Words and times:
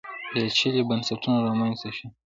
پېچلي 0.31 0.81
بنسټونه 0.89 1.37
رامنځته 1.47 1.89
شول 1.95 2.11